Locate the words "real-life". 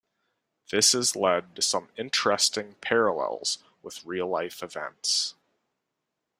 4.03-4.63